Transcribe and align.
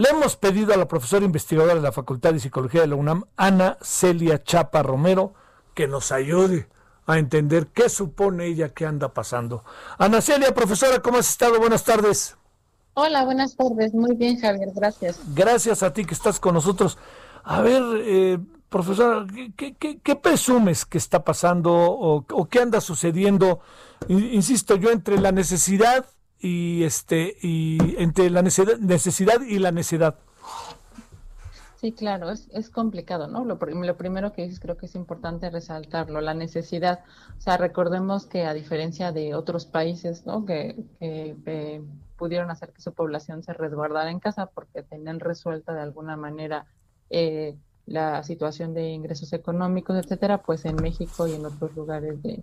Le 0.00 0.08
hemos 0.08 0.34
pedido 0.34 0.72
a 0.72 0.78
la 0.78 0.88
profesora 0.88 1.26
investigadora 1.26 1.74
de 1.74 1.82
la 1.82 1.92
Facultad 1.92 2.32
de 2.32 2.40
Psicología 2.40 2.80
de 2.80 2.86
la 2.86 2.94
UNAM, 2.94 3.24
Ana 3.36 3.76
Celia 3.82 4.42
Chapa 4.42 4.82
Romero, 4.82 5.34
que 5.74 5.88
nos 5.88 6.10
ayude 6.10 6.70
a 7.04 7.18
entender 7.18 7.66
qué 7.66 7.90
supone 7.90 8.46
ella 8.46 8.70
que 8.70 8.86
anda 8.86 9.12
pasando. 9.12 9.62
Ana 9.98 10.22
Celia, 10.22 10.54
profesora, 10.54 11.00
¿cómo 11.00 11.18
has 11.18 11.28
estado? 11.28 11.58
Buenas 11.58 11.84
tardes. 11.84 12.38
Hola, 12.94 13.26
buenas 13.26 13.54
tardes. 13.56 13.92
Muy 13.92 14.16
bien, 14.16 14.40
Javier, 14.40 14.70
gracias. 14.74 15.20
Gracias 15.34 15.82
a 15.82 15.92
ti 15.92 16.06
que 16.06 16.14
estás 16.14 16.40
con 16.40 16.54
nosotros. 16.54 16.96
A 17.44 17.60
ver, 17.60 17.82
eh, 17.96 18.38
profesora, 18.70 19.26
¿qué, 19.54 20.16
presumes 20.16 20.86
que 20.86 20.96
está 20.96 21.24
pasando 21.24 21.74
o, 21.74 22.24
o, 22.26 22.48
qué 22.48 22.60
anda 22.60 22.80
sucediendo? 22.80 23.60
Insisto, 24.08 24.76
yo 24.76 24.92
entre 24.92 25.20
la 25.20 25.30
necesidad 25.30 26.06
y 26.40 26.84
este 26.84 27.36
y 27.42 27.78
entre 27.98 28.30
la 28.30 28.42
necesidad, 28.42 28.78
necesidad 28.78 29.40
y 29.42 29.58
la 29.58 29.72
necedad. 29.72 30.16
Sí, 31.80 31.92
claro, 31.92 32.30
es, 32.30 32.46
es 32.52 32.68
complicado, 32.68 33.26
¿no? 33.26 33.42
Lo, 33.46 33.54
lo, 33.54 33.96
primero 33.96 34.32
que 34.34 34.42
dices 34.42 34.60
creo 34.60 34.76
que 34.76 34.84
es 34.84 34.94
importante 34.94 35.48
resaltarlo, 35.48 36.20
la 36.20 36.34
necesidad. 36.34 37.00
O 37.38 37.40
sea, 37.40 37.56
recordemos 37.56 38.26
que 38.26 38.44
a 38.44 38.52
diferencia 38.52 39.12
de 39.12 39.34
otros 39.34 39.64
países, 39.64 40.26
¿no? 40.26 40.44
Que, 40.44 40.76
que 40.98 41.82
pudieron 42.18 42.50
hacer 42.50 42.74
que 42.74 42.82
su 42.82 42.92
población 42.92 43.42
se 43.42 43.54
resguardara 43.54 44.10
en 44.10 44.20
casa 44.20 44.44
porque 44.46 44.82
tenían 44.82 45.20
resuelta 45.20 45.72
de 45.72 45.80
alguna 45.80 46.18
manera 46.18 46.66
eh, 47.08 47.56
la 47.86 48.22
situación 48.24 48.74
de 48.74 48.90
ingresos 48.90 49.32
económicos, 49.32 49.96
etcétera, 49.96 50.42
pues 50.42 50.66
en 50.66 50.76
México 50.76 51.26
y 51.26 51.32
en 51.32 51.46
otros 51.46 51.74
lugares 51.74 52.22
de, 52.22 52.42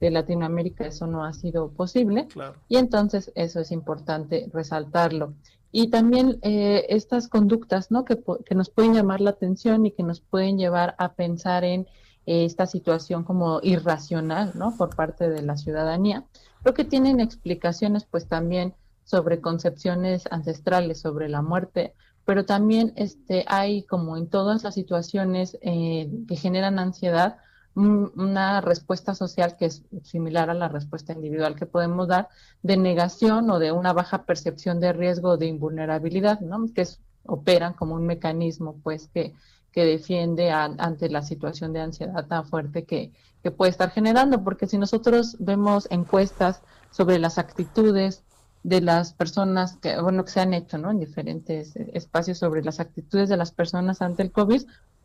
de 0.00 0.10
Latinoamérica 0.10 0.86
eso 0.86 1.06
no 1.06 1.24
ha 1.24 1.32
sido 1.32 1.70
posible. 1.70 2.28
Y 2.68 2.76
entonces 2.76 3.32
eso 3.34 3.60
es 3.60 3.72
importante 3.72 4.48
resaltarlo. 4.52 5.34
Y 5.70 5.88
también 5.90 6.38
eh, 6.42 6.86
estas 6.88 7.28
conductas 7.28 7.90
¿no? 7.90 8.04
Que, 8.04 8.18
que, 8.46 8.54
nos 8.54 8.70
pueden 8.70 8.94
llamar 8.94 9.20
la 9.20 9.30
atención 9.30 9.84
y 9.84 9.90
que 9.90 10.02
nos 10.02 10.20
pueden 10.20 10.56
llevar 10.56 10.94
a 10.98 11.12
pensar 11.12 11.64
en 11.64 11.86
eh, 12.28 12.44
esta 12.44 12.66
situación 12.66 13.24
como 13.24 13.60
irracional 13.62 14.52
¿no? 14.54 14.76
por 14.76 14.94
parte 14.94 15.30
de 15.30 15.40
la 15.40 15.56
ciudadanía, 15.56 16.24
creo 16.62 16.74
que 16.74 16.84
tienen 16.84 17.20
explicaciones 17.20 18.04
pues 18.04 18.28
también 18.28 18.74
sobre 19.04 19.40
concepciones 19.40 20.24
ancestrales 20.30 21.00
sobre 21.00 21.30
la 21.30 21.40
muerte, 21.40 21.94
pero 22.26 22.44
también 22.44 22.92
este, 22.96 23.46
hay 23.48 23.84
como 23.84 24.18
en 24.18 24.28
todas 24.28 24.62
las 24.62 24.74
situaciones 24.74 25.56
eh, 25.62 26.10
que 26.28 26.36
generan 26.36 26.78
ansiedad, 26.78 27.38
una 27.78 28.60
respuesta 28.60 29.14
social 29.14 29.56
que 29.56 29.66
es 29.66 29.84
similar 30.02 30.50
a 30.50 30.54
la 30.54 30.68
respuesta 30.68 31.12
individual 31.12 31.54
que 31.54 31.66
podemos 31.66 32.08
dar 32.08 32.28
de 32.62 32.76
negación 32.76 33.50
o 33.50 33.58
de 33.58 33.72
una 33.72 33.92
baja 33.92 34.24
percepción 34.24 34.80
de 34.80 34.92
riesgo 34.92 35.36
de 35.36 35.46
invulnerabilidad, 35.46 36.40
¿no? 36.40 36.66
que 36.74 36.86
operan 37.24 37.74
como 37.74 37.94
un 37.94 38.06
mecanismo 38.06 38.80
pues 38.82 39.08
que, 39.08 39.34
que 39.70 39.84
defiende 39.84 40.50
ante 40.50 41.08
la 41.08 41.22
situación 41.22 41.72
de 41.72 41.80
ansiedad 41.80 42.26
tan 42.26 42.46
fuerte 42.46 42.84
que, 42.84 43.12
que 43.42 43.50
puede 43.50 43.70
estar 43.70 43.90
generando, 43.90 44.42
porque 44.42 44.66
si 44.66 44.76
nosotros 44.78 45.36
vemos 45.38 45.86
encuestas 45.90 46.62
sobre 46.90 47.18
las 47.18 47.38
actitudes 47.38 48.24
de 48.62 48.80
las 48.80 49.12
personas 49.12 49.76
que, 49.76 50.00
bueno, 50.00 50.24
que 50.24 50.30
se 50.30 50.40
han 50.40 50.54
hecho. 50.54 50.76
En 50.76 50.98
diferentes 50.98 51.76
espacios 51.76 52.38
sobre 52.38 52.62
las 52.62 52.80
actitudes 52.80 53.28
de 53.28 53.36
las 53.36 53.52
personas 53.52 54.02
ante 54.02 54.22
el 54.22 54.32
COVID, 54.32 54.62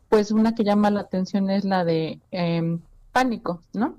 pues 0.08 0.30
una 0.30 0.54
que 0.54 0.64
llama 0.64 0.90
la 0.90 1.00
atención 1.00 1.50
es 1.50 1.64
la 1.64 1.84
de 1.84 2.20
em, 2.30 2.80
pánico, 3.12 3.60
¿no? 3.72 3.96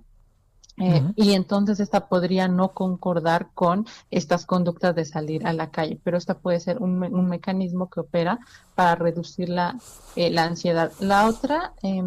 Eh, 0.78 1.02
y 1.16 1.32
entonces 1.32 1.80
esta 1.80 2.08
podría 2.08 2.50
no 2.50 2.74
concordar 2.74 3.48
con 3.54 3.86
estas 4.12 4.46
conductas 4.46 4.94
de 4.94 5.06
salir 5.06 5.48
a 5.48 5.54
la 5.54 5.72
calle, 5.72 5.98
pero 6.04 6.18
esta 6.18 6.38
puede 6.38 6.60
ser 6.60 6.82
un, 6.82 7.02
un 7.02 7.30
mecanismo 7.30 7.90
que 7.90 8.02
opera 8.02 8.40
para 8.76 8.96
reducir 8.96 9.48
la, 9.48 9.78
eh, 10.18 10.30
la 10.32 10.44
ansiedad. 10.44 10.92
La 11.00 11.28
otra 11.28 11.74
eh, 11.82 12.04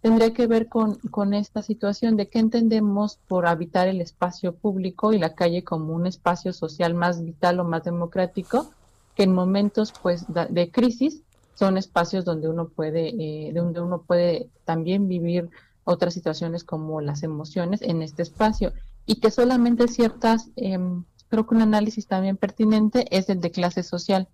tendría 0.00 0.32
que 0.32 0.46
ver 0.46 0.68
con, 0.68 0.94
con 1.10 1.34
esta 1.34 1.60
situación 1.62 2.16
de 2.16 2.28
qué 2.28 2.38
entendemos 2.38 3.18
por 3.26 3.46
habitar 3.46 3.88
el 3.88 4.00
espacio 4.00 4.54
público 4.54 5.12
y 5.12 5.18
la 5.18 5.34
calle 5.34 5.64
como 5.64 5.92
un 5.92 6.06
espacio 6.06 6.52
social 6.52 6.94
más 6.94 7.24
vital 7.24 7.58
o 7.58 7.64
más 7.64 7.82
democrático, 7.82 8.70
que 9.16 9.24
en 9.24 9.34
momentos 9.34 9.92
pues 10.00 10.24
de 10.28 10.70
crisis 10.70 11.24
son 11.58 11.76
espacios 11.76 12.24
donde 12.24 12.48
uno 12.48 12.68
puede, 12.68 13.08
eh, 13.08 13.52
donde 13.52 13.80
uno 13.80 14.02
puede 14.02 14.48
también 14.64 15.08
vivir 15.08 15.50
otras 15.82 16.14
situaciones 16.14 16.62
como 16.62 17.00
las 17.00 17.24
emociones 17.24 17.82
en 17.82 18.00
este 18.00 18.22
espacio. 18.22 18.72
Y 19.06 19.16
que 19.16 19.32
solamente 19.32 19.88
ciertas, 19.88 20.50
em, 20.54 21.04
creo 21.28 21.46
que 21.46 21.56
un 21.56 21.62
análisis 21.62 22.06
también 22.06 22.36
pertinente 22.36 23.06
es 23.10 23.28
el 23.28 23.40
de 23.40 23.50
clase 23.50 23.82
social, 23.82 24.28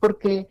porque 0.00 0.48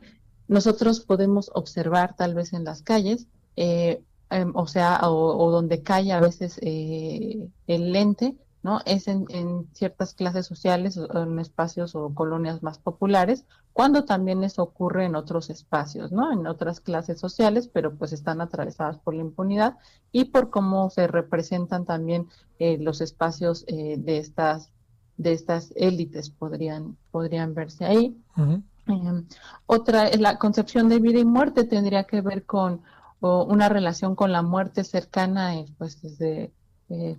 nosotros 0.48 1.00
podemos 1.00 1.50
observar 1.56 2.16
tal 2.16 2.36
vez 2.36 2.54
en 2.54 2.66
las 2.66 2.84
calles, 2.84 3.26
eh, 3.56 4.04
em, 4.30 4.52
o 4.56 4.68
sea, 4.68 5.00
o, 5.10 5.50
donde 5.50 5.82
cae 5.82 6.12
a 6.12 6.20
veces 6.20 6.60
eh, 6.62 7.48
el 7.66 7.92
lente, 7.92 8.36
¿no? 8.66 8.82
Es 8.88 9.08
en, 9.08 9.28
ciertas 9.74 10.16
clases 10.16 10.48
sociales, 10.48 11.00
en 11.14 11.38
espacios 11.38 11.94
o 11.94 12.16
colonias 12.16 12.64
más 12.64 12.80
populares, 12.80 13.46
cuando 13.74 14.06
también 14.06 14.44
eso 14.44 14.64
ocurre 14.64 15.06
en 15.06 15.16
otros 15.16 15.52
espacios, 15.52 16.12
¿no? 16.12 16.34
En 16.34 16.48
otras 16.48 16.80
clases 16.80 17.20
sociales, 17.20 17.70
pero 17.72 17.94
pues 17.96 18.12
están 18.12 18.42
atravesadas 18.42 18.98
por 18.98 19.14
la 19.14 19.22
impunidad 19.22 19.78
y 20.12 20.26
por 20.26 20.50
cómo 20.50 20.90
se 20.90 21.06
representan 21.06 21.86
también 21.86 22.28
eh, 22.58 22.80
los 22.80 23.02
espacios 23.02 23.66
eh, 23.68 23.98
de 24.00 24.18
estas 24.18 24.72
de 25.18 25.32
estas 25.34 25.72
élites 25.76 26.32
podrían 26.32 26.98
podrían 27.12 27.54
verse 27.54 27.86
ahí. 27.86 28.18
Em, 28.88 29.28
otra, 29.68 30.10
la 30.18 30.40
concepción 30.40 30.90
de 30.90 31.00
vida 31.00 31.20
y 31.20 31.26
muerte 31.26 31.66
tendría 31.66 32.06
que 32.06 32.22
ver 32.22 32.48
con 32.48 32.82
una 33.22 33.70
relación 33.70 34.16
con 34.16 34.32
la 34.32 34.42
muerte 34.42 34.84
cercana, 34.84 35.54
pues 35.78 36.02
desde 36.02 36.52
eh, 36.88 37.18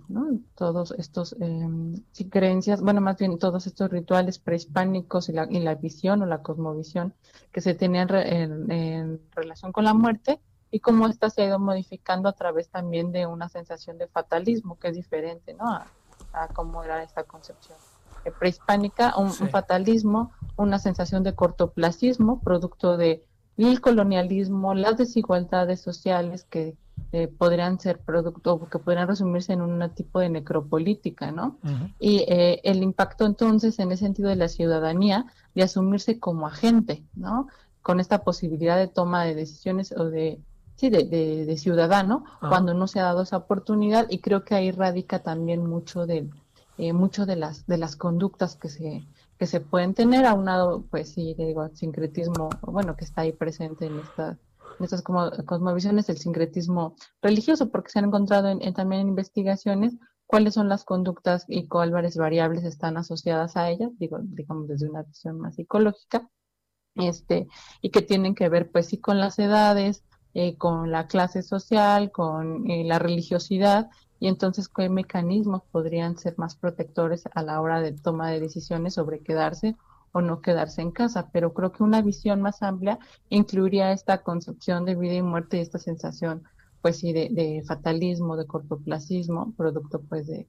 todos 0.55 0.91
estos 0.97 1.35
eh, 1.41 2.27
creencias, 2.29 2.81
bueno, 2.81 3.01
más 3.01 3.17
bien 3.17 3.37
todos 3.37 3.67
estos 3.67 3.89
rituales 3.89 4.39
prehispánicos 4.39 5.27
y 5.27 5.33
la, 5.33 5.45
y 5.49 5.59
la 5.59 5.75
visión 5.75 6.21
o 6.21 6.25
la 6.25 6.41
cosmovisión 6.41 7.13
que 7.51 7.59
se 7.59 7.73
tenían 7.73 8.07
en, 8.15 9.19
relación 9.35 9.73
con 9.73 9.83
la 9.83 9.93
muerte 9.93 10.39
y 10.71 10.79
cómo 10.79 11.07
esta 11.07 11.29
se 11.29 11.41
ha 11.41 11.47
ido 11.47 11.59
modificando 11.59 12.29
a 12.29 12.33
través 12.33 12.69
también 12.69 13.11
de 13.11 13.25
una 13.25 13.49
sensación 13.49 13.97
de 13.97 14.07
fatalismo 14.07 14.79
que 14.79 14.87
es 14.87 14.95
diferente 14.95 15.53
¿no? 15.53 15.65
a, 15.69 16.47
cómo 16.53 16.83
era 16.83 17.03
esta 17.03 17.23
concepción 17.23 17.77
eh, 18.23 18.31
prehispánica, 18.31 19.17
un, 19.17 19.27
un, 19.27 19.49
fatalismo, 19.49 20.31
una 20.55 20.79
sensación 20.79 21.23
de 21.23 21.35
cortoplacismo, 21.35 22.39
producto 22.39 22.95
de 22.95 23.25
el 23.57 23.81
colonialismo, 23.81 24.73
las 24.75 24.97
desigualdades 24.97 25.81
sociales 25.81 26.45
que 26.45 26.77
eh, 27.13 27.29
podrían 27.29 27.79
ser 27.79 27.99
producto, 27.99 28.67
que 28.69 28.79
podrían 28.79 29.07
resumirse 29.07 29.53
en 29.53 29.61
un 29.61 29.89
tipo 29.91 30.19
de 30.19 30.29
necropolítica, 30.29 31.31
¿no? 31.31 31.57
Y 31.99 32.25
eh, 32.27 32.59
el 32.63 32.83
impacto 32.83 33.25
entonces 33.25 33.79
en 33.79 33.93
ese 33.93 34.03
sentido 34.05 34.27
de 34.27 34.35
la 34.35 34.49
ciudadanía 34.49 35.25
de 35.55 35.63
asumirse 35.63 36.19
como 36.19 36.47
agente, 36.47 37.05
¿no? 37.15 37.47
Con 37.81 38.01
esta 38.01 38.25
posibilidad 38.25 38.77
de 38.77 38.89
toma 38.89 39.23
de 39.23 39.35
decisiones 39.35 39.93
o 39.93 40.09
de, 40.09 40.41
sí, 40.75 40.89
de, 40.89 41.05
de, 41.05 41.57
ciudadano, 41.57 42.25
ah. 42.41 42.49
cuando 42.49 42.73
no 42.73 42.87
se 42.87 42.99
ha 42.99 43.03
dado 43.03 43.21
esa 43.21 43.37
oportunidad 43.37 44.07
y 44.09 44.19
creo 44.19 44.43
que 44.43 44.55
ahí 44.55 44.71
radica 44.71 45.19
también 45.19 45.65
mucho 45.65 46.05
de, 46.05 46.29
eh, 46.77 46.91
mucho 46.91 47.25
de 47.25 47.37
las, 47.37 47.65
de 47.67 47.77
las 47.77 47.95
conductas 47.95 48.57
que 48.57 48.67
se, 48.67 49.07
que 49.39 49.47
se 49.47 49.61
pueden 49.61 49.93
tener, 49.93 50.25
aunado, 50.25 50.83
pues 50.91 51.13
sí, 51.13 51.35
digo, 51.37 51.69
sincretismo, 51.73 52.49
bueno, 52.63 52.97
que 52.97 53.05
está 53.05 53.21
ahí 53.21 53.31
presente 53.31 53.85
en 53.85 53.99
esta 53.99 54.31
en 54.31 54.37
estas 54.79 55.01
como, 55.01 55.31
cosmovisiones 55.45 56.09
el 56.09 56.17
sincretismo 56.17 56.95
religioso, 57.21 57.69
porque 57.69 57.89
se 57.89 57.99
han 57.99 58.05
encontrado 58.05 58.49
en, 58.49 58.73
también 58.73 59.01
en 59.01 59.07
investigaciones 59.09 59.95
cuáles 60.25 60.53
son 60.53 60.69
las 60.69 60.83
conductas 60.83 61.45
y 61.47 61.67
cuáles 61.67 62.17
variables 62.17 62.63
están 62.63 62.97
asociadas 62.97 63.55
a 63.57 63.69
ellas, 63.69 63.91
digo, 63.97 64.19
digamos 64.21 64.67
desde 64.67 64.89
una 64.89 65.03
visión 65.03 65.39
más 65.39 65.55
psicológica, 65.55 66.29
este, 66.95 67.47
y 67.81 67.91
que 67.91 68.01
tienen 68.01 68.35
que 68.35 68.49
ver 68.49 68.71
pues 68.71 68.87
sí 68.87 68.99
con 68.99 69.19
las 69.19 69.39
edades, 69.39 70.03
eh, 70.33 70.57
con 70.57 70.91
la 70.91 71.07
clase 71.07 71.41
social, 71.43 72.11
con 72.11 72.69
eh, 72.69 72.83
la 72.83 72.99
religiosidad, 72.99 73.89
y 74.19 74.27
entonces 74.27 74.67
qué 74.67 74.89
mecanismos 74.89 75.63
podrían 75.71 76.17
ser 76.17 76.37
más 76.37 76.55
protectores 76.55 77.23
a 77.33 77.43
la 77.43 77.61
hora 77.61 77.81
de 77.81 77.93
toma 77.93 78.29
de 78.29 78.39
decisiones 78.39 78.95
sobre 78.95 79.21
quedarse 79.21 79.75
o 80.11 80.21
no 80.21 80.41
quedarse 80.41 80.81
en 80.81 80.91
casa, 80.91 81.29
pero 81.31 81.53
creo 81.53 81.71
que 81.71 81.83
una 81.83 82.01
visión 82.01 82.41
más 82.41 82.63
amplia 82.63 82.99
incluiría 83.29 83.91
esta 83.91 84.23
concepción 84.23 84.85
de 84.85 84.95
vida 84.95 85.13
y 85.13 85.21
muerte 85.21 85.57
y 85.57 85.61
esta 85.61 85.79
sensación, 85.79 86.43
pues 86.81 86.99
sí, 86.99 87.13
de, 87.13 87.63
fatalismo, 87.67 88.37
de 88.37 88.47
cortoplacismo, 88.47 89.53
producto 89.55 90.01
pues 90.01 90.27
de, 90.27 90.47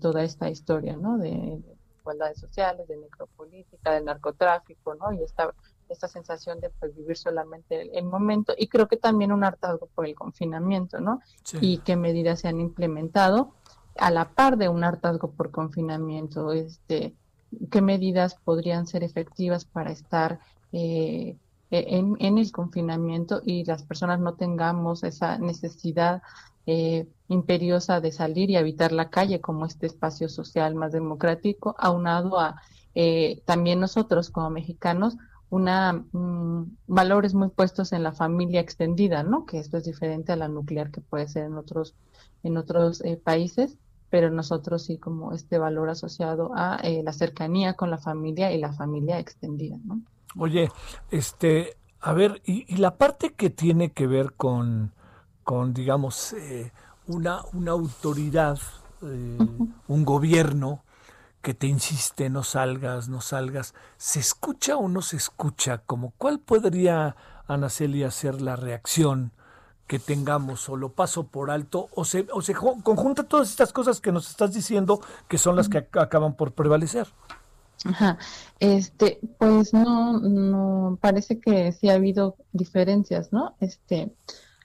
toda 0.00 0.22
esta 0.22 0.48
historia, 0.50 0.96
¿no? 0.96 1.18
De, 1.18 1.62
igualdades 2.00 2.38
sociales, 2.38 2.86
de 2.86 2.98
necropolítica, 2.98 3.92
del 3.92 4.04
narcotráfico, 4.04 4.94
¿no? 4.94 5.12
Y 5.12 5.22
esta, 5.22 5.54
esta 5.88 6.08
sensación 6.08 6.60
de 6.60 6.70
pues, 6.70 6.94
vivir 6.94 7.16
solamente 7.16 7.96
el, 7.96 8.04
momento 8.04 8.54
y 8.56 8.68
creo 8.68 8.88
que 8.88 8.96
también 8.96 9.32
un 9.32 9.44
hartazgo 9.44 9.88
por 9.94 10.06
el 10.06 10.14
confinamiento, 10.14 11.00
¿no? 11.00 11.20
Y 11.60 11.78
qué 11.78 11.96
medidas 11.96 12.40
se 12.40 12.48
han 12.48 12.60
implementado 12.60 13.54
a 13.96 14.10
la 14.10 14.30
par 14.30 14.56
de 14.56 14.68
un 14.68 14.84
hartazgo 14.84 15.32
por 15.32 15.50
confinamiento, 15.50 16.52
este, 16.52 17.14
qué 17.70 17.80
medidas 17.80 18.36
podrían 18.44 18.86
ser 18.86 19.04
efectivas 19.04 19.64
para 19.64 19.90
estar 19.92 20.40
eh, 20.72 21.36
e, 21.70 21.98
en, 21.98 22.38
el 22.38 22.52
confinamiento 22.52 23.42
y 23.44 23.64
las 23.64 23.82
personas 23.82 24.20
no 24.20 24.34
tengamos 24.34 25.04
esa 25.04 25.38
necesidad 25.38 26.22
eh, 26.66 27.08
imperiosa 27.28 28.00
de 28.00 28.12
salir 28.12 28.50
y 28.50 28.56
habitar 28.56 28.92
la 28.92 29.10
calle 29.10 29.40
como 29.40 29.66
este 29.66 29.86
espacio 29.86 30.28
social 30.28 30.74
más 30.74 30.92
democrático, 30.92 31.74
aunado 31.78 32.38
a 32.40 32.60
eh, 32.94 33.42
también 33.44 33.80
nosotros 33.80 34.30
como 34.30 34.50
mexicanos 34.50 35.16
una 35.50 36.04
mm, 36.12 36.76
valores 36.86 37.34
muy 37.34 37.48
puestos 37.48 37.92
en 37.92 38.02
la 38.02 38.12
familia 38.12 38.60
extendida, 38.60 39.22
¿no? 39.22 39.46
Que 39.46 39.58
esto 39.58 39.76
es 39.76 39.84
diferente 39.84 40.32
a 40.32 40.36
la 40.36 40.48
nuclear 40.48 40.90
que 40.90 41.00
puede 41.00 41.28
ser 41.28 41.44
en 41.44 41.54
otros 41.56 41.94
en 42.42 42.56
otros 42.56 43.02
países 43.24 43.78
pero 44.14 44.30
nosotros 44.30 44.84
sí 44.84 44.96
como 44.96 45.32
este 45.32 45.58
valor 45.58 45.90
asociado 45.90 46.52
a 46.54 46.76
eh, 46.84 47.02
la 47.02 47.12
cercanía 47.12 47.74
con 47.74 47.90
la 47.90 47.98
familia 47.98 48.52
y 48.52 48.58
la 48.58 48.72
familia 48.72 49.18
extendida, 49.18 49.76
¿no? 49.82 50.02
Oye, 50.38 50.70
este, 51.10 51.76
a 52.00 52.12
ver, 52.12 52.40
y, 52.44 52.76
la 52.76 52.96
parte 52.96 53.32
que 53.32 53.50
tiene 53.50 53.90
que 53.90 54.06
ver 54.06 54.34
con, 54.34 54.92
con 55.42 55.74
digamos, 55.74 56.32
eh, 56.34 56.70
una, 57.08 57.40
una 57.54 57.72
autoridad, 57.72 58.60
eh, 59.02 59.38
un 59.88 60.04
gobierno 60.04 60.84
que 61.42 61.54
te 61.54 61.66
insiste, 61.66 62.30
no 62.30 62.44
salgas, 62.44 63.08
no 63.08 63.20
salgas, 63.20 63.74
¿se 63.96 64.20
escucha 64.20 64.76
o 64.76 64.88
no 64.88 65.02
se 65.02 65.16
escucha? 65.16 65.78
Como, 65.78 66.12
¿Cuál 66.18 66.38
podría, 66.38 67.16
Ana 67.48 67.68
Celia, 67.68 68.12
ser 68.12 68.40
la 68.40 68.54
reacción? 68.54 69.32
Que 69.86 69.98
tengamos 69.98 70.68
o 70.68 70.76
lo 70.76 70.90
paso 70.90 71.24
por 71.24 71.50
alto 71.50 71.88
o 71.94 72.04
se, 72.04 72.26
o 72.32 72.40
se 72.40 72.54
conjunta 72.54 73.24
todas 73.24 73.50
estas 73.50 73.72
cosas 73.72 74.00
que 74.00 74.12
nos 74.12 74.30
estás 74.30 74.52
diciendo 74.54 75.00
que 75.28 75.38
son 75.38 75.56
las 75.56 75.68
que 75.68 75.86
acaban 75.92 76.34
por 76.34 76.52
prevalecer. 76.52 77.06
Ajá. 77.84 78.18
Este, 78.60 79.18
pues 79.38 79.74
no, 79.74 80.18
no, 80.18 80.98
parece 81.00 81.38
que 81.38 81.72
sí 81.72 81.90
ha 81.90 81.94
habido 81.94 82.36
diferencias, 82.52 83.32
¿no? 83.32 83.56
Este, 83.60 84.10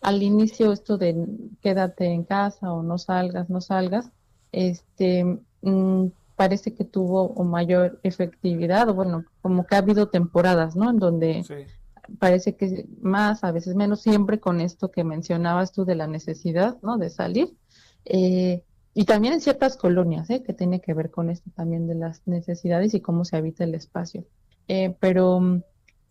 al 0.01 0.24
inicio 0.24 0.71
esto 0.71 0.98
de 0.98 1.27
quédate 1.62 2.06
en 2.06 2.24
casa 2.24 2.72
o 2.72 2.81
no 2.81 2.98
salgas, 2.98 3.50
no 3.50 3.60
salgas, 3.60 4.10
este, 4.54 5.39
mm, 5.62 6.07
parece 6.38 6.74
que 6.74 6.86
tuvo 6.86 7.44
mayor 7.44 8.00
efectividad, 8.04 8.88
o 8.88 8.94
bueno, 8.94 9.25
como 9.42 9.68
que 9.68 9.75
ha 9.75 9.80
habido 9.80 10.07
temporadas, 10.07 10.77
¿no? 10.77 10.89
En 10.89 10.98
donde 10.98 11.68
parece 12.17 12.56
que 12.56 12.85
más, 13.01 13.44
a 13.44 13.51
veces 13.51 13.75
menos, 13.75 14.01
siempre 14.01 14.39
con 14.39 14.61
esto 14.61 14.91
que 14.91 15.03
mencionabas 15.03 15.71
tú 15.71 15.85
de 15.85 15.95
la 15.95 16.07
necesidad, 16.07 16.77
¿no? 16.81 16.97
De 16.97 17.09
salir. 17.09 17.56
Eh, 18.06 18.63
y 18.94 19.06
también 19.06 19.33
en 19.33 19.41
ciertas 19.41 19.77
colonias, 19.77 20.29
¿eh? 20.29 20.44
que 20.44 20.53
tiene 20.53 20.81
que 20.81 20.94
ver 20.94 21.11
con 21.11 21.29
esto 21.29 21.50
también 21.56 21.88
de 21.88 21.95
las 21.95 22.21
necesidades 22.27 22.94
y 22.94 23.01
cómo 23.01 23.23
se 23.23 23.38
habita 23.38 23.63
el 23.63 23.75
espacio. 23.75 24.25
Eh, 24.67 24.95
pero 25.00 25.61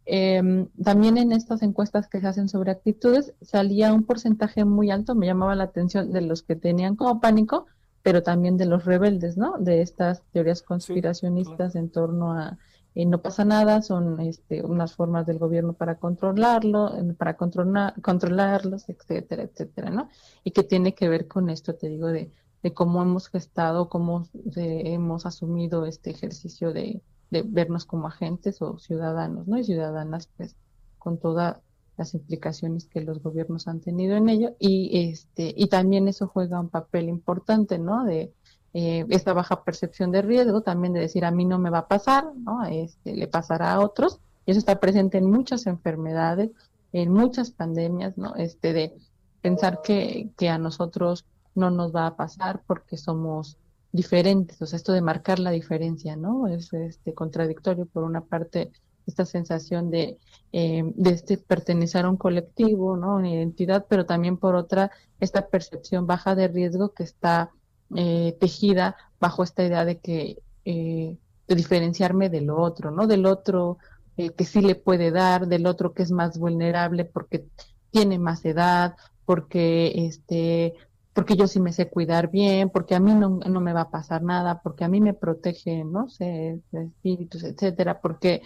em, 0.07 0.69
también 0.83 1.19
en 1.19 1.33
estas 1.33 1.63
encuestas 1.63 2.09
que 2.09 2.21
se 2.21 2.27
hacen 2.27 2.49
sobre 2.49 2.71
actitudes 2.71 3.35
salía 3.43 3.93
un 3.93 4.05
porcentaje 4.05 4.65
muy 4.65 4.91
alto, 4.91 5.15
me 5.15 5.27
llamaba 5.27 5.55
la 5.55 5.65
atención 5.65 6.13
de 6.13 6.23
los 6.23 6.43
que 6.43 6.57
tenían 6.57 6.97
como 6.97 7.21
pánico, 7.21 7.67
pero 8.03 8.23
también 8.23 8.57
de 8.57 8.67
los 8.67 8.85
rebeldes, 8.85 9.37
¿no? 9.37 9.59
De 9.59 9.83
estas 9.83 10.23
teorías 10.33 10.63
conspiracionistas 10.63 11.75
en 11.75 11.91
torno 11.91 12.33
a 12.33 12.59
y 12.99 13.07
no 13.07 13.23
pasa 13.23 13.45
nada, 13.45 13.81
son 13.81 14.19
este, 14.19 14.65
unas 14.65 14.97
formas 14.97 15.25
del 15.25 15.39
gobierno 15.39 15.73
para 15.73 16.01
controlarlo, 16.01 16.91
para 17.17 17.37
controlar, 17.37 17.95
controlarlos, 18.03 18.89
etcétera, 18.89 19.45
etcétera, 19.45 19.91
¿no? 19.91 20.09
Y 20.43 20.51
que 20.51 20.65
tiene 20.65 20.97
que 20.97 21.09
ver 21.09 21.29
con 21.29 21.49
esto, 21.49 21.77
te 21.77 21.89
digo, 21.89 22.09
de, 22.09 22.33
de 22.61 22.75
cómo 22.75 23.01
hemos 23.01 23.29
gestado, 23.29 23.89
cómo 23.89 24.27
hemos 24.57 25.27
asumido 25.27 25.87
este 25.87 26.11
ejercicio 26.11 26.73
de, 26.73 27.01
de, 27.31 27.43
vernos 27.43 27.85
como 27.85 28.09
agentes 28.09 28.61
o 28.63 28.81
ciudadanos, 28.81 29.47
¿no? 29.47 29.59
Y 29.59 29.63
ciudadanas, 29.63 30.29
pues, 30.37 30.57
con 30.99 31.21
todas 31.21 31.61
las 31.97 32.15
implicaciones 32.15 32.87
que 32.87 33.03
los 33.03 33.23
gobiernos 33.23 33.69
han 33.69 33.79
tenido 33.81 34.17
en 34.17 34.29
ello. 34.29 34.57
Y, 34.59 35.09
este, 35.09 35.55
y 35.57 35.69
también 35.69 36.09
eso 36.09 36.27
juega 36.27 36.59
un 36.59 36.69
papel 36.69 37.09
importante, 37.09 37.79
¿no? 37.79 38.05
De, 38.05 38.35
eh, 38.75 39.07
esta 39.11 39.33
baja 39.33 39.65
percepción 39.65 40.13
de 40.13 40.23
riesgo, 40.23 40.61
también 40.61 40.93
de 40.93 41.01
decir 41.01 41.25
a 41.25 41.31
mí 41.31 41.45
no 41.45 41.59
me 41.59 41.71
va 41.71 41.79
a 41.79 41.89
pasar, 41.89 42.27
¿no? 42.37 42.65
Este, 42.65 43.15
le 43.15 43.27
pasará 43.27 43.73
a 43.73 43.81
otros, 43.81 44.21
y 44.47 44.51
eso 44.51 44.59
está 44.59 44.81
presente 44.81 45.19
en 45.19 45.31
muchas 45.31 45.67
enfermedades, 45.67 46.51
en 46.93 47.13
muchas 47.13 47.51
pandemias, 47.51 48.17
¿no? 48.17 48.35
Este, 48.37 48.73
de 48.73 48.95
pensar 49.41 49.81
que, 49.83 50.31
que 50.37 50.49
a 50.49 50.59
nosotros 50.59 51.25
no 51.55 51.71
nos 51.71 51.95
va 51.95 52.07
a 52.07 52.17
pasar 52.17 52.63
porque 52.67 52.97
somos 52.97 53.59
diferentes, 53.93 54.61
o 54.61 54.67
sea, 54.67 54.77
esto 54.77 54.93
de 54.93 55.01
marcar 55.01 55.39
la 55.39 55.51
diferencia, 55.51 56.17
¿no? 56.17 56.47
Es 56.47 56.73
este 56.73 57.15
contradictorio 57.15 57.87
por 57.87 58.05
una 58.05 58.23
parte 58.23 58.71
esta 59.07 59.25
sensación 59.25 59.91
de, 59.91 60.19
eh, 60.53 60.83
de 60.95 61.11
este 61.11 61.39
pertenecer 61.39 62.05
a 62.05 62.11
un 62.11 62.19
colectivo, 62.19 62.97
¿no? 62.97 63.17
Una 63.17 63.31
identidad, 63.31 63.87
pero 63.89 64.05
también 64.05 64.37
por 64.37 64.55
otra 64.55 64.91
esta 65.19 65.49
percepción 65.49 66.07
baja 66.07 66.35
de 66.35 66.49
riesgo 66.49 66.93
que 66.93 67.05
está 67.05 67.51
eh, 67.97 68.37
tejida 68.39 68.97
bajo 69.19 69.43
esta 69.43 69.65
idea 69.65 69.85
de 69.85 69.99
que 69.99 70.39
eh, 70.65 71.17
de 71.47 71.55
diferenciarme 71.55 72.29
del 72.29 72.51
otro, 72.51 72.91
¿no? 72.91 73.07
Del 73.07 73.25
otro 73.25 73.79
eh, 74.17 74.31
que 74.31 74.45
sí 74.45 74.61
le 74.61 74.75
puede 74.75 75.11
dar, 75.11 75.47
del 75.47 75.67
otro 75.67 75.95
que 75.95 76.03
es 76.03 76.11
más 76.11 76.39
vulnerable 76.39 77.05
porque 77.07 77.47
tiene 77.91 78.19
más 78.19 78.45
edad, 78.45 78.97
porque 79.25 80.07
este 80.07 80.75
porque 81.15 81.35
yo 81.35 81.49
sí 81.49 81.59
me 81.59 81.73
sé 81.73 81.89
cuidar 81.91 82.31
bien, 82.31 82.71
porque 82.71 82.95
a 82.95 83.01
mí 83.01 83.13
no, 83.13 83.29
no 83.31 83.61
me 83.61 83.73
va 83.73 83.81
a 83.83 83.91
pasar 83.91 84.23
nada, 84.23 84.61
porque 84.63 84.85
a 84.85 84.89
mí 84.89 85.01
me 85.01 85.15
protege, 85.15 85.83
no 85.85 86.09
sé, 86.09 86.61
espíritus, 86.71 87.43
etcétera, 87.43 88.01
porque 88.01 88.43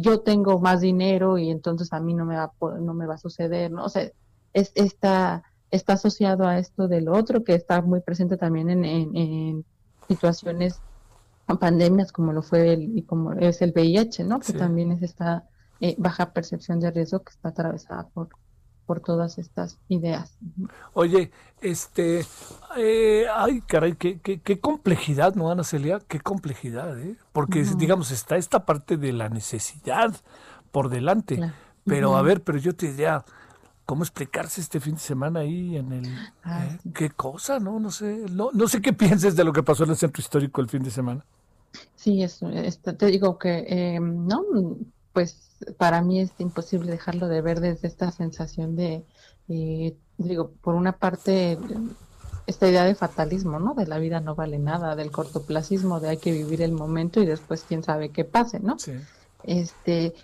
yo 0.00 0.20
tengo 0.20 0.60
más 0.60 0.80
dinero 0.80 1.38
y 1.38 1.50
entonces 1.50 1.92
a 1.92 1.98
mí 1.98 2.14
no 2.14 2.24
me 2.24 2.36
va 2.36 2.52
no 2.80 2.94
me 2.94 3.06
va 3.06 3.14
a 3.14 3.18
suceder, 3.18 3.72
¿no? 3.72 3.86
O 3.86 3.88
sea, 3.88 4.08
es 4.52 4.70
esta 4.76 5.42
está 5.74 5.94
asociado 5.94 6.46
a 6.46 6.58
esto 6.58 6.88
del 6.88 7.08
otro, 7.08 7.44
que 7.44 7.54
está 7.54 7.82
muy 7.82 8.00
presente 8.00 8.36
también 8.36 8.70
en, 8.70 8.84
en, 8.84 9.64
situaciones, 10.08 10.80
pandemias 11.58 12.12
como 12.12 12.32
lo 12.32 12.42
fue 12.42 12.74
el, 12.74 12.98
y 12.98 13.02
como 13.02 13.32
es 13.32 13.62
el 13.62 13.72
VIH, 13.72 14.24
¿no? 14.24 14.38
Que 14.40 14.52
también 14.52 14.92
es 14.92 15.02
esta 15.02 15.44
eh, 15.80 15.94
baja 15.98 16.32
percepción 16.32 16.78
de 16.80 16.90
riesgo 16.90 17.20
que 17.20 17.30
está 17.30 17.48
atravesada 17.50 18.08
por, 18.08 18.28
por 18.86 19.00
todas 19.00 19.38
estas 19.38 19.78
ideas. 19.88 20.36
Oye, 20.92 21.30
este, 21.60 22.24
eh, 22.76 23.26
ay, 23.34 23.62
caray, 23.62 23.94
qué, 23.94 24.18
qué, 24.20 24.60
complejidad, 24.60 25.34
¿no, 25.34 25.50
Ana 25.50 25.64
Celia? 25.64 26.00
Qué 26.06 26.20
complejidad, 26.20 26.98
¿eh? 27.00 27.16
Porque, 27.32 27.64
digamos, 27.76 28.10
está 28.10 28.36
esta 28.36 28.64
parte 28.66 28.96
de 28.96 29.12
la 29.12 29.28
necesidad 29.28 30.14
por 30.70 30.88
delante. 30.88 31.40
Pero, 31.84 32.16
a 32.16 32.22
ver, 32.22 32.42
pero 32.42 32.58
yo 32.58 32.74
te 32.74 32.90
diría, 32.90 33.24
cómo 33.86 34.02
explicarse 34.02 34.60
este 34.60 34.80
fin 34.80 34.94
de 34.94 35.00
semana 35.00 35.40
ahí 35.40 35.76
en 35.76 35.92
el 35.92 36.06
ah, 36.42 36.64
eh, 36.64 36.78
qué 36.94 37.10
cosa 37.10 37.60
no 37.60 37.78
no 37.78 37.90
sé 37.90 38.26
no, 38.30 38.50
no 38.52 38.68
sé 38.68 38.80
qué 38.80 38.92
pienses 38.94 39.36
de 39.36 39.44
lo 39.44 39.52
que 39.52 39.62
pasó 39.62 39.84
en 39.84 39.90
el 39.90 39.96
centro 39.96 40.20
histórico 40.20 40.60
el 40.60 40.68
fin 40.68 40.82
de 40.82 40.90
semana. 40.90 41.24
Sí 41.96 42.22
eso 42.22 42.48
te 42.96 43.06
digo 43.06 43.38
que 43.38 43.64
eh, 43.68 44.00
no 44.00 44.42
pues 45.12 45.50
para 45.76 46.02
mí 46.02 46.20
es 46.20 46.32
imposible 46.38 46.90
dejarlo 46.90 47.28
de 47.28 47.40
ver 47.40 47.60
desde 47.60 47.88
esta 47.88 48.10
sensación 48.10 48.76
de 48.76 49.04
eh, 49.48 49.96
digo 50.18 50.52
por 50.62 50.74
una 50.74 50.92
parte 50.92 51.58
esta 52.46 52.68
idea 52.68 52.84
de 52.84 52.94
fatalismo 52.94 53.58
no 53.58 53.74
de 53.74 53.86
la 53.86 53.98
vida 53.98 54.20
no 54.20 54.34
vale 54.34 54.58
nada 54.58 54.96
del 54.96 55.10
cortoplacismo 55.10 56.00
de 56.00 56.10
hay 56.10 56.16
que 56.18 56.32
vivir 56.32 56.62
el 56.62 56.72
momento 56.72 57.20
y 57.20 57.26
después 57.26 57.64
quién 57.66 57.82
sabe 57.82 58.10
qué 58.10 58.24
pase 58.24 58.60
no 58.60 58.78
sí. 58.78 58.92
este 59.42 60.14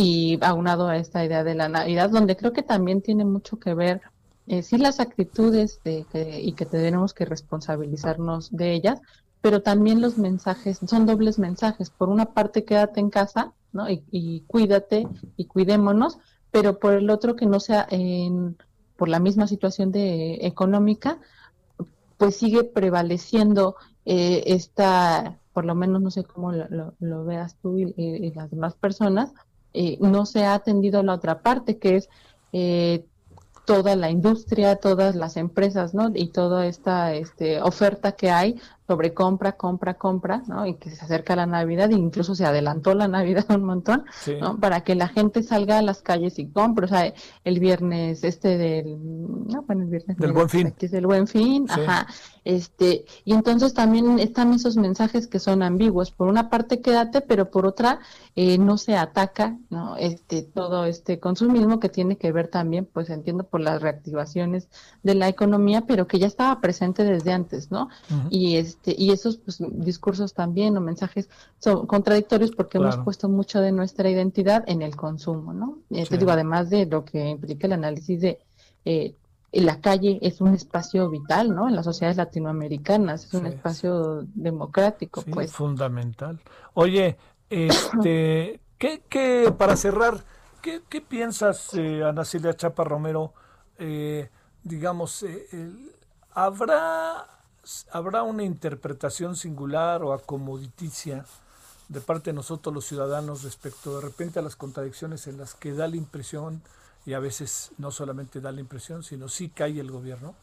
y 0.00 0.38
aunado 0.42 0.86
a 0.86 0.96
esta 0.96 1.24
idea 1.24 1.42
de 1.42 1.56
la 1.56 1.68
Navidad, 1.68 2.10
donde 2.10 2.36
creo 2.36 2.52
que 2.52 2.62
también 2.62 3.02
tiene 3.02 3.24
mucho 3.24 3.58
que 3.58 3.74
ver, 3.74 4.00
eh, 4.46 4.62
sí, 4.62 4.78
las 4.78 5.00
actitudes 5.00 5.80
de 5.82 6.06
que, 6.12 6.40
y 6.40 6.52
que 6.52 6.66
tenemos 6.66 7.14
que 7.14 7.24
responsabilizarnos 7.24 8.52
de 8.52 8.74
ellas, 8.74 9.00
pero 9.40 9.60
también 9.60 10.00
los 10.00 10.16
mensajes, 10.16 10.78
son 10.86 11.04
dobles 11.04 11.40
mensajes. 11.40 11.90
Por 11.90 12.10
una 12.10 12.26
parte, 12.26 12.64
quédate 12.64 13.00
en 13.00 13.10
casa, 13.10 13.52
¿no? 13.72 13.86
Y, 13.90 14.44
cuídate 14.46 15.08
y 15.36 15.46
cuidémonos, 15.46 16.18
pero 16.52 16.78
por 16.78 16.92
el 16.94 17.10
otro, 17.10 17.34
que 17.34 17.46
no 17.46 17.58
sea 17.58 17.84
en, 17.90 18.56
por 18.96 19.08
la 19.08 19.18
misma 19.18 19.48
situación 19.48 19.90
de 19.90 20.46
económica, 20.46 21.18
pues 22.18 22.36
sigue 22.36 22.62
prevaleciendo 22.62 23.74
eh, 24.04 24.44
esta 24.46 25.40
por 25.58 25.64
lo 25.64 25.74
menos 25.74 26.00
no 26.00 26.12
sé 26.12 26.22
cómo 26.22 26.52
lo, 26.52 27.24
veas 27.24 27.56
tú 27.56 27.78
y, 27.78 28.30
las 28.30 28.48
demás 28.48 28.76
personas, 28.76 29.32
eh, 29.74 29.98
no 30.00 30.26
se 30.26 30.44
ha 30.44 30.54
atendido 30.54 31.02
la 31.02 31.14
otra 31.14 31.40
parte, 31.40 31.78
que 31.78 31.96
es 31.96 32.08
eh, 32.52 33.04
toda 33.68 33.96
la 33.96 34.10
industria, 34.10 34.76
todas 34.76 35.14
las 35.14 35.36
empresas, 35.36 35.92
¿no? 35.92 36.10
Y 36.14 36.28
toda 36.28 36.66
esta 36.66 37.12
este, 37.12 37.60
oferta 37.60 38.12
que 38.12 38.30
hay 38.30 38.58
sobre 38.86 39.12
compra, 39.12 39.52
compra, 39.52 39.92
compra, 39.92 40.42
¿no? 40.46 40.64
Y 40.64 40.76
que 40.76 40.88
se 40.88 41.04
acerca 41.04 41.36
la 41.36 41.44
Navidad, 41.44 41.90
e 41.90 41.94
incluso 41.94 42.34
se 42.34 42.46
adelantó 42.46 42.94
la 42.94 43.06
Navidad 43.06 43.44
un 43.50 43.64
montón, 43.64 44.06
¿no? 44.40 44.58
Para 44.58 44.80
que 44.80 44.94
la 44.94 45.08
gente 45.08 45.42
salga 45.42 45.76
a 45.76 45.82
las 45.82 46.00
calles 46.00 46.38
y 46.38 46.46
compre. 46.46 46.86
O 46.86 46.88
sea, 46.88 47.12
el 47.44 47.60
viernes 47.60 48.24
este 48.24 48.56
del, 48.56 48.96
no, 49.46 49.60
bueno, 49.64 49.82
el 49.82 49.90
viernes 49.90 50.16
del 50.16 50.32
buen 50.32 50.48
fin. 50.48 50.74
Es 50.80 50.90
del 50.90 51.06
buen 51.06 51.26
fin, 51.26 51.66
ajá. 51.68 52.06
Este, 52.48 53.04
y 53.26 53.34
entonces 53.34 53.74
también 53.74 54.18
están 54.18 54.54
esos 54.54 54.78
mensajes 54.78 55.26
que 55.26 55.38
son 55.38 55.62
ambiguos. 55.62 56.12
Por 56.12 56.28
una 56.28 56.48
parte, 56.48 56.80
quédate, 56.80 57.20
pero 57.20 57.50
por 57.50 57.66
otra, 57.66 58.00
eh, 58.36 58.56
no 58.56 58.78
se 58.78 58.96
ataca, 58.96 59.58
¿no? 59.68 59.98
Este, 59.98 60.44
todo 60.44 60.86
este 60.86 61.20
consumismo 61.20 61.78
que 61.78 61.90
tiene 61.90 62.16
que 62.16 62.32
ver 62.32 62.48
también, 62.48 62.88
pues 62.90 63.10
entiendo, 63.10 63.44
por 63.44 63.60
las 63.60 63.82
reactivaciones 63.82 64.70
de 65.02 65.14
la 65.14 65.28
economía, 65.28 65.82
pero 65.82 66.06
que 66.06 66.18
ya 66.18 66.26
estaba 66.26 66.58
presente 66.62 67.04
desde 67.04 67.34
antes, 67.34 67.70
¿no? 67.70 67.90
Y 68.30 68.56
es 68.56 68.68
este, 68.68 68.94
y 68.96 69.10
esos 69.10 69.36
pues, 69.36 69.58
discursos 69.60 70.32
también 70.32 70.74
o 70.78 70.80
mensajes 70.80 71.28
son 71.58 71.86
contradictorios 71.86 72.52
porque 72.52 72.78
hemos 72.78 72.96
puesto 72.96 73.28
mucho 73.28 73.60
de 73.60 73.72
nuestra 73.72 74.08
identidad 74.08 74.64
en 74.66 74.80
el 74.80 74.96
consumo, 74.96 75.52
¿no? 75.52 75.80
Eh, 75.90 76.06
te 76.06 76.16
digo, 76.16 76.30
además 76.30 76.70
de 76.70 76.86
lo 76.86 77.04
que 77.04 77.28
implica 77.28 77.66
el 77.66 77.74
análisis 77.74 78.22
de 78.22 78.38
eh, 78.86 79.14
la 79.52 79.80
calle 79.80 80.18
es 80.22 80.40
un 80.40 80.54
espacio 80.54 81.08
vital, 81.08 81.54
¿no? 81.54 81.68
En 81.68 81.76
las 81.76 81.84
sociedades 81.84 82.16
latinoamericanas 82.16 83.26
es 83.26 83.34
un 83.34 83.46
espacio 83.46 84.22
democrático, 84.34 85.22
pues. 85.22 85.52
Fundamental. 85.52 86.40
Oye, 86.74 87.16
este, 87.50 88.60
¿qué, 88.78 89.02
qué, 89.08 89.52
para 89.56 89.76
cerrar, 89.76 90.22
qué, 90.60 90.82
qué 90.88 91.00
piensas, 91.00 91.72
eh, 91.74 92.02
Ana 92.04 92.24
Silvia 92.24 92.54
Chapa 92.54 92.84
Romero? 92.84 93.32
Eh, 93.78 94.28
digamos, 94.64 95.24
¿habrá 96.32 97.38
habrá 97.90 98.22
una 98.22 98.44
interpretación 98.44 99.36
singular 99.36 100.02
o 100.02 100.12
acomoditicia 100.12 101.24
de 101.88 102.00
parte 102.00 102.30
de 102.30 102.34
nosotros 102.34 102.74
los 102.74 102.86
ciudadanos 102.86 103.42
respecto 103.42 103.96
de 103.96 104.06
repente 104.06 104.38
a 104.38 104.42
las 104.42 104.56
contradicciones 104.56 105.26
en 105.26 105.38
las 105.38 105.54
que 105.54 105.72
da 105.72 105.88
la 105.88 105.96
impresión 105.96 106.62
y 107.08 107.14
a 107.14 107.20
veces 107.20 107.72
no 107.78 107.90
solamente 107.90 108.38
da 108.38 108.52
la 108.52 108.60
impresión, 108.60 109.02
sino 109.02 109.28
sí 109.28 109.48
cae 109.48 109.80
el 109.80 109.90
gobierno? 109.90 110.34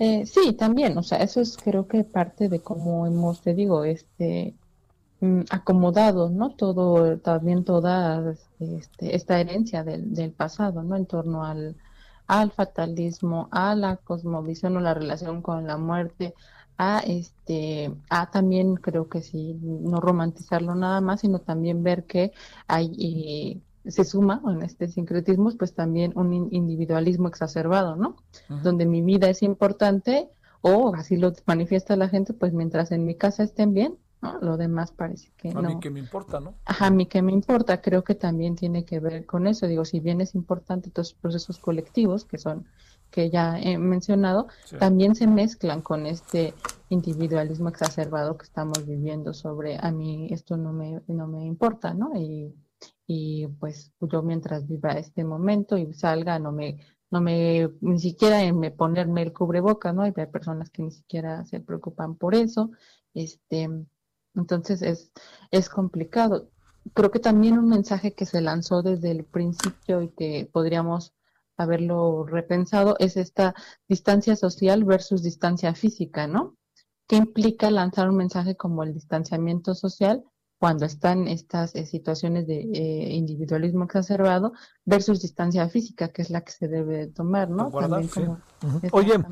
Eh, 0.00 0.26
sí, 0.26 0.54
también, 0.54 0.98
o 0.98 1.04
sea, 1.04 1.18
eso 1.18 1.40
es 1.40 1.56
creo 1.56 1.86
que 1.86 2.02
parte 2.02 2.48
de 2.48 2.60
cómo 2.60 3.06
hemos, 3.06 3.42
te 3.42 3.54
digo, 3.54 3.84
este 3.84 4.56
mm, 5.20 5.42
acomodado, 5.50 6.30
¿no? 6.30 6.56
Todo, 6.56 7.18
también 7.18 7.64
toda 7.64 8.34
este, 8.58 9.14
esta 9.14 9.38
herencia 9.40 9.84
del, 9.84 10.12
del 10.14 10.32
pasado, 10.32 10.82
¿no? 10.82 10.96
En 10.96 11.06
torno 11.06 11.44
al, 11.44 11.76
al 12.26 12.50
fatalismo, 12.50 13.48
a 13.52 13.76
la 13.76 13.98
cosmovisión 13.98 14.76
o 14.76 14.80
la 14.80 14.94
relación 14.94 15.42
con 15.42 15.64
la 15.66 15.76
muerte, 15.78 16.34
a 16.78 17.00
este, 17.06 17.94
a 18.10 18.30
también 18.32 18.74
creo 18.76 19.08
que 19.08 19.22
sí, 19.22 19.54
no 19.62 20.00
romantizarlo 20.00 20.74
nada 20.74 21.00
más, 21.00 21.20
sino 21.20 21.40
también 21.40 21.82
ver 21.84 22.04
que 22.04 22.32
hay 22.66 22.92
eh, 22.98 23.65
se 23.88 24.04
suma 24.04 24.42
en 24.48 24.62
este 24.62 24.88
sincretismo, 24.88 25.50
pues 25.58 25.74
también 25.74 26.12
un 26.16 26.32
individualismo 26.52 27.28
exacerbado, 27.28 27.96
¿no? 27.96 28.16
Donde 28.62 28.86
mi 28.86 29.02
vida 29.02 29.28
es 29.28 29.42
importante 29.42 30.28
o 30.60 30.94
así 30.94 31.16
lo 31.16 31.32
manifiesta 31.46 31.96
la 31.96 32.08
gente, 32.08 32.32
pues 32.32 32.52
mientras 32.52 32.90
en 32.92 33.04
mi 33.04 33.14
casa 33.14 33.42
estén 33.42 33.72
bien, 33.72 33.98
lo 34.40 34.56
demás 34.56 34.92
parece 34.92 35.30
que 35.36 35.52
no. 35.52 35.60
A 35.60 35.62
mí 35.62 35.80
que 35.80 35.90
me 35.90 36.00
importa, 36.00 36.40
¿no? 36.40 36.54
Ajá, 36.64 36.86
a 36.86 36.90
mí 36.90 37.06
que 37.06 37.22
me 37.22 37.32
importa, 37.32 37.80
creo 37.80 38.02
que 38.02 38.14
también 38.14 38.56
tiene 38.56 38.84
que 38.84 38.98
ver 38.98 39.26
con 39.26 39.46
eso. 39.46 39.66
Digo, 39.66 39.84
si 39.84 40.00
bien 40.00 40.20
es 40.20 40.34
importante 40.34 40.88
estos 40.88 41.14
procesos 41.14 41.58
colectivos 41.58 42.24
que 42.24 42.38
son 42.38 42.66
que 43.10 43.30
ya 43.30 43.60
he 43.60 43.78
mencionado, 43.78 44.48
también 44.80 45.14
se 45.14 45.28
mezclan 45.28 45.80
con 45.80 46.06
este 46.06 46.54
individualismo 46.88 47.68
exacerbado 47.68 48.36
que 48.36 48.44
estamos 48.44 48.84
viviendo 48.84 49.32
sobre 49.32 49.78
a 49.80 49.92
mí 49.92 50.28
esto 50.32 50.56
no 50.56 50.72
me 50.72 51.02
no 51.06 51.28
me 51.28 51.44
importa, 51.44 51.94
¿no? 51.94 52.16
Y, 52.16 52.52
y 53.06 53.46
pues 53.46 53.92
yo 54.00 54.22
mientras 54.22 54.66
viva 54.66 54.92
este 54.92 55.24
momento 55.24 55.76
y 55.78 55.92
salga 55.94 56.38
no 56.38 56.52
me 56.52 56.78
no 57.10 57.20
me 57.20 57.70
ni 57.80 57.98
siquiera 58.00 58.42
en 58.42 58.58
me 58.58 58.70
ponerme 58.70 59.22
el 59.22 59.32
cubreboca, 59.32 59.92
¿no? 59.92 60.02
Hay 60.02 60.12
personas 60.12 60.70
que 60.70 60.82
ni 60.82 60.90
siquiera 60.90 61.44
se 61.44 61.60
preocupan 61.60 62.16
por 62.16 62.34
eso. 62.34 62.70
Este, 63.14 63.68
entonces 64.34 64.82
es, 64.82 65.12
es 65.50 65.68
complicado. 65.68 66.50
Creo 66.94 67.10
que 67.10 67.20
también 67.20 67.58
un 67.58 67.68
mensaje 67.68 68.14
que 68.14 68.26
se 68.26 68.40
lanzó 68.40 68.82
desde 68.82 69.10
el 69.10 69.24
principio 69.24 70.02
y 70.02 70.08
que 70.10 70.48
podríamos 70.52 71.14
haberlo 71.56 72.24
repensado 72.26 72.96
es 72.98 73.16
esta 73.16 73.54
distancia 73.88 74.36
social 74.36 74.84
versus 74.84 75.22
distancia 75.22 75.74
física, 75.74 76.26
¿no? 76.26 76.56
¿Qué 77.08 77.16
implica 77.16 77.70
lanzar 77.70 78.10
un 78.10 78.16
mensaje 78.16 78.56
como 78.56 78.82
el 78.82 78.92
distanciamiento 78.92 79.74
social 79.74 80.24
cuando 80.58 80.86
están 80.86 81.28
estas 81.28 81.74
eh, 81.74 81.84
situaciones 81.84 82.46
de 82.46 82.60
eh, 82.60 83.14
individualismo 83.14 83.84
exacerbado 83.84 84.52
versus 84.84 85.20
distancia 85.20 85.68
física, 85.68 86.08
que 86.08 86.22
es 86.22 86.30
la 86.30 86.40
que 86.40 86.52
se 86.52 86.68
debe 86.68 87.08
tomar, 87.08 87.50
¿no? 87.50 87.70
Oye, 88.92 89.22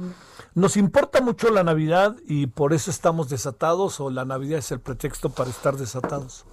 ¿nos 0.55 0.77
importa 0.77 1.23
mucho 1.23 1.51
la 1.51 1.65
Navidad 1.65 2.17
y 2.27 2.47
por 2.47 2.75
eso 2.75 2.91
estamos 2.91 3.31
desatados 3.31 4.01
o 4.01 4.11
la 4.11 4.25
Navidad 4.25 4.59
es 4.59 4.71
el 4.73 4.81
pretexto 4.81 5.31
para 5.31 5.51
estar 5.51 5.77
desatados? 5.77 6.45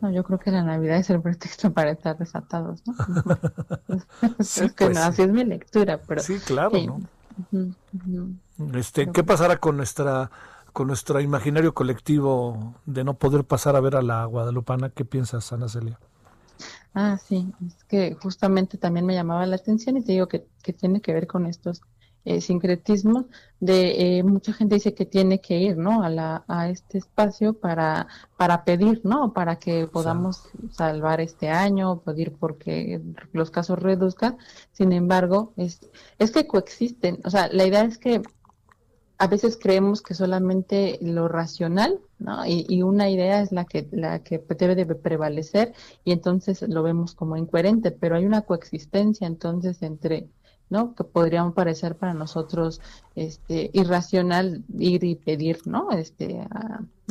No, 0.00 0.10
yo 0.10 0.22
creo 0.24 0.38
que 0.38 0.50
la 0.50 0.62
Navidad 0.62 0.98
es 0.98 1.10
el 1.10 1.22
pretexto 1.22 1.72
para 1.72 1.90
estar 1.90 2.18
desatados, 2.18 2.82
¿no? 2.86 2.94
sí, 4.40 4.68
que 4.70 4.86
pues 4.86 4.98
así 4.98 5.22
es 5.22 5.30
mi 5.30 5.44
lectura, 5.44 6.00
pero... 6.06 6.22
Sí, 6.22 6.38
claro, 6.38 6.78
¿no? 6.80 7.00
Este, 8.74 9.10
¿Qué 9.10 9.24
pasará 9.24 9.58
con 9.58 9.76
nuestra 9.76 10.30
con 10.76 10.88
nuestro 10.88 11.22
imaginario 11.22 11.72
colectivo 11.72 12.74
de 12.84 13.02
no 13.02 13.14
poder 13.14 13.44
pasar 13.44 13.76
a 13.76 13.80
ver 13.80 13.96
a 13.96 14.02
la 14.02 14.26
guadalupana. 14.26 14.90
¿Qué 14.90 15.06
piensas, 15.06 15.50
Ana 15.50 15.70
Celia? 15.70 15.98
Ah, 16.92 17.16
sí, 17.16 17.50
es 17.66 17.82
que 17.84 18.14
justamente 18.20 18.76
también 18.76 19.06
me 19.06 19.14
llamaba 19.14 19.46
la 19.46 19.56
atención 19.56 19.96
y 19.96 20.02
te 20.02 20.12
digo 20.12 20.28
que, 20.28 20.46
tiene 20.78 21.00
que 21.00 21.14
ver 21.14 21.26
con 21.26 21.46
estos 21.46 21.80
eh, 22.26 22.42
sincretismos 22.42 23.24
de 23.58 24.18
eh, 24.18 24.22
mucha 24.22 24.52
gente 24.52 24.74
dice 24.74 24.92
que 24.92 25.06
tiene 25.06 25.40
que 25.40 25.56
ir, 25.56 25.78
¿no? 25.78 26.02
A, 26.02 26.10
la, 26.10 26.44
a 26.46 26.68
este 26.68 26.98
espacio 26.98 27.54
para, 27.54 28.06
para 28.36 28.62
pedir, 28.64 29.00
¿no? 29.02 29.32
Para 29.32 29.56
que 29.56 29.86
podamos 29.86 30.50
salvar 30.72 31.22
este 31.22 31.48
año, 31.48 32.00
pedir 32.00 32.34
porque 32.34 33.00
los 33.32 33.50
casos 33.50 33.78
reduzcan. 33.78 34.36
Sin 34.72 34.92
embargo, 34.92 35.54
es, 35.56 35.80
es 36.18 36.32
que 36.32 36.46
coexisten. 36.46 37.20
O 37.24 37.30
sea, 37.30 37.48
la 37.48 37.64
idea 37.64 37.84
es 37.84 37.96
que 37.96 38.20
a 39.18 39.26
veces 39.28 39.58
creemos 39.60 40.02
que 40.02 40.14
solamente 40.14 40.98
lo 41.00 41.28
racional, 41.28 42.00
¿no? 42.18 42.44
Y, 42.46 42.82
una 42.82 43.08
idea 43.08 43.40
es 43.40 43.50
la 43.52 43.64
que, 43.64 43.88
la 43.90 44.22
que 44.22 44.42
debe 44.58 44.74
de 44.74 44.94
prevalecer 44.94 45.74
y 46.04 46.12
entonces 46.12 46.62
lo 46.62 46.82
vemos 46.82 47.14
como 47.14 47.36
incoherente, 47.36 47.90
pero 47.90 48.16
hay 48.16 48.26
una 48.26 48.42
coexistencia 48.42 49.26
entonces 49.26 49.82
entre, 49.82 50.28
¿no? 50.68 50.94
Que 50.94 51.04
podríamos 51.04 51.54
parecer 51.54 51.96
para 51.96 52.12
nosotros 52.12 52.80
este, 53.14 53.70
irracional 53.72 54.64
ir 54.78 55.04
y 55.04 55.14
pedir, 55.14 55.60
¿no? 55.66 55.90
Este, 55.92 56.46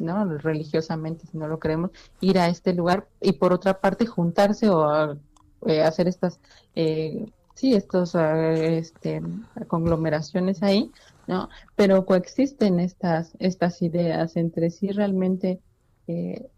¿no? 0.01 0.25
Religiosamente, 0.37 1.25
si 1.27 1.37
no 1.37 1.47
lo 1.47 1.59
creemos, 1.59 1.91
ir 2.21 2.37
a 2.37 2.49
este 2.49 2.73
lugar 2.73 3.07
y 3.19 3.33
por 3.33 3.51
otra 3.51 3.79
parte 3.79 4.05
juntarse 4.05 4.69
o 4.69 5.17
eh, 5.65 5.81
hacer 5.81 6.07
estas, 6.07 6.39
eh, 6.75 7.25
sí, 7.55 7.73
estos, 7.73 8.13
eh, 8.13 8.77
este, 8.77 9.23
conglomeraciones 9.67 10.61
ahí 10.61 10.91
¿no? 11.27 11.49
Pero 11.75 12.05
coexisten 12.05 12.79
estas, 12.79 13.33
estas 13.39 13.81
ideas 13.81 14.35
entre 14.35 14.69
sí 14.69 14.89
realmente 14.89 15.59
eh, 16.07 16.49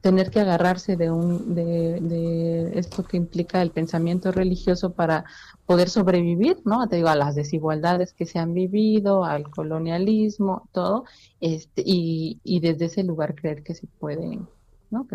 tener 0.00 0.30
que 0.30 0.40
agarrarse 0.40 0.96
de, 0.96 1.10
un, 1.10 1.54
de, 1.54 2.00
de, 2.00 2.78
esto 2.78 3.04
que 3.04 3.16
implica 3.16 3.62
el 3.62 3.70
pensamiento 3.70 4.32
religioso 4.32 4.92
para 4.92 5.24
poder 5.64 5.88
sobrevivir, 5.88 6.58
¿no? 6.64 6.88
Te 6.88 6.96
digo, 6.96 7.08
a 7.08 7.14
las 7.16 7.34
desigualdades 7.34 8.12
que 8.12 8.26
se 8.26 8.38
han 8.38 8.52
vivido, 8.52 9.24
al 9.24 9.48
colonialismo, 9.50 10.68
todo, 10.72 11.04
este, 11.40 11.82
y, 11.84 12.40
y 12.42 12.60
desde 12.60 12.86
ese 12.86 13.04
lugar 13.04 13.34
creer 13.34 13.62
que 13.62 13.74
se 13.74 13.86
pueden, 13.86 14.48
¿no? 14.90 15.06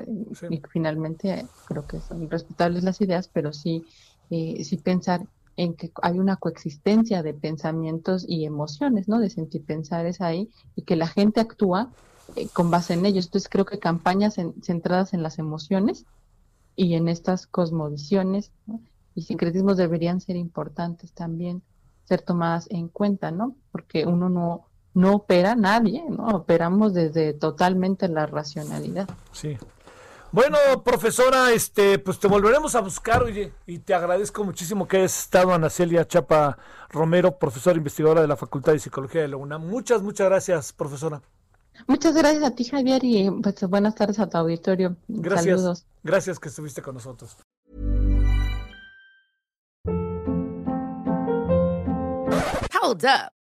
Y 0.49 0.61
finalmente 0.69 1.45
creo 1.67 1.85
que 1.85 1.99
son 1.99 2.29
respetables 2.29 2.83
las 2.83 3.01
ideas, 3.01 3.27
pero 3.27 3.51
sí, 3.51 3.85
eh, 4.29 4.63
sí 4.63 4.77
pensar 4.77 5.25
en 5.57 5.75
que 5.75 5.91
hay 6.01 6.19
una 6.19 6.37
coexistencia 6.37 7.23
de 7.23 7.33
pensamientos 7.33 8.25
y 8.27 8.45
emociones, 8.45 9.07
¿no? 9.07 9.19
De 9.19 9.29
sentir 9.29 9.63
pensar 9.65 10.05
es 10.05 10.21
ahí 10.21 10.49
y 10.75 10.83
que 10.83 10.95
la 10.95 11.07
gente 11.07 11.39
actúa 11.39 11.89
eh, 12.35 12.47
con 12.53 12.71
base 12.71 12.93
en 12.93 13.05
ellos. 13.05 13.25
Entonces 13.25 13.49
creo 13.49 13.65
que 13.65 13.79
campañas 13.79 14.37
centradas 14.61 15.13
en 15.13 15.23
las 15.23 15.39
emociones 15.39 16.05
y 16.75 16.95
en 16.95 17.07
estas 17.07 17.47
cosmovisiones 17.47 18.51
y 19.15 19.23
sincretismos 19.23 19.77
deberían 19.77 20.21
ser 20.21 20.35
importantes 20.35 21.11
también, 21.11 21.61
ser 22.05 22.21
tomadas 22.21 22.67
en 22.69 22.87
cuenta, 22.87 23.31
¿no? 23.31 23.55
Porque 23.71 24.05
uno 24.05 24.29
no, 24.29 24.67
no 24.93 25.15
opera 25.15 25.55
nadie, 25.55 26.03
¿no? 26.09 26.27
Operamos 26.27 26.93
desde 26.93 27.33
totalmente 27.33 28.07
la 28.07 28.25
racionalidad. 28.25 29.09
Sí. 29.33 29.57
Bueno, 30.33 30.57
profesora, 30.85 31.51
este, 31.51 31.99
pues 31.99 32.17
te 32.17 32.29
volveremos 32.29 32.73
a 32.75 32.79
buscar, 32.79 33.21
oye, 33.21 33.51
y 33.67 33.79
te 33.79 33.93
agradezco 33.93 34.45
muchísimo 34.45 34.87
que 34.87 34.97
hayas 34.97 35.19
estado, 35.23 35.53
Ana 35.53 35.69
Celia 35.69 36.07
Chapa 36.07 36.57
Romero, 36.89 37.37
profesora 37.37 37.77
investigadora 37.77 38.21
de 38.21 38.29
la 38.29 38.37
Facultad 38.37 38.71
de 38.71 38.79
Psicología 38.79 39.21
de 39.21 39.27
la 39.27 39.35
UNAM. 39.35 39.67
Muchas, 39.67 40.01
muchas 40.01 40.29
gracias, 40.29 40.71
profesora. 40.71 41.21
Muchas 41.85 42.15
gracias 42.15 42.43
a 42.43 42.51
ti, 42.51 42.63
Javier, 42.63 43.03
y 43.03 43.29
pues 43.29 43.61
buenas 43.67 43.95
tardes 43.95 44.19
a 44.19 44.29
tu 44.29 44.37
auditorio. 44.37 44.95
Gracias. 45.09 45.59
Saludos. 45.59 45.85
Gracias 46.01 46.39
que 46.39 46.47
estuviste 46.47 46.81
con 46.81 46.95
nosotros. 46.95 47.35
Hold 52.81 53.05
up. 53.05 53.40